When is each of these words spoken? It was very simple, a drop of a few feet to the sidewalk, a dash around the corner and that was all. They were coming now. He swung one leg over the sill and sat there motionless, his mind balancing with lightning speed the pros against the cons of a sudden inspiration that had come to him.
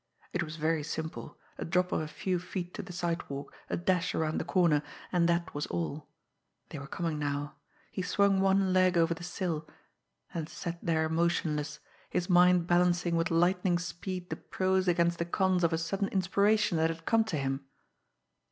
It 0.33 0.41
was 0.41 0.55
very 0.55 0.81
simple, 0.81 1.37
a 1.59 1.63
drop 1.63 1.91
of 1.91 2.01
a 2.01 2.07
few 2.07 2.39
feet 2.39 2.73
to 2.73 2.81
the 2.81 2.91
sidewalk, 2.91 3.53
a 3.69 3.77
dash 3.77 4.15
around 4.15 4.39
the 4.39 4.43
corner 4.43 4.81
and 5.11 5.29
that 5.29 5.53
was 5.53 5.67
all. 5.67 6.09
They 6.69 6.79
were 6.79 6.87
coming 6.87 7.19
now. 7.19 7.57
He 7.91 8.01
swung 8.01 8.39
one 8.41 8.73
leg 8.73 8.97
over 8.97 9.13
the 9.13 9.23
sill 9.23 9.69
and 10.33 10.49
sat 10.49 10.79
there 10.81 11.07
motionless, 11.07 11.77
his 12.09 12.31
mind 12.31 12.65
balancing 12.65 13.15
with 13.15 13.29
lightning 13.29 13.77
speed 13.77 14.31
the 14.31 14.37
pros 14.37 14.87
against 14.87 15.19
the 15.19 15.25
cons 15.25 15.63
of 15.63 15.71
a 15.71 15.77
sudden 15.77 16.07
inspiration 16.07 16.79
that 16.79 16.89
had 16.89 17.05
come 17.05 17.23
to 17.25 17.37
him. 17.37 17.67